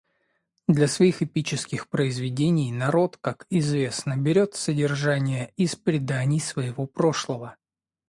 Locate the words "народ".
2.71-3.17